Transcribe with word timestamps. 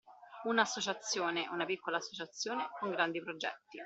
Una 0.45 0.63
associazione, 0.63 1.47
una 1.49 1.63
piccola 1.65 1.97
associazione, 1.97 2.71
con 2.79 2.89
grandi 2.89 3.21
progetti. 3.21 3.79